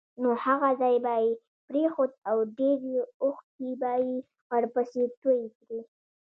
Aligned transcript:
نو 0.21 0.29
هغه 0.45 0.69
ځای 0.81 0.95
به 1.05 1.15
یې 1.23 1.31
پرېښود 1.67 2.11
او 2.29 2.37
ډېرې 2.57 2.95
اوښکې 3.23 3.69
به 3.81 3.91
یې 4.07 4.15
ورپسې 4.51 5.03
تویې 5.21 5.47
کړې. 5.57 5.79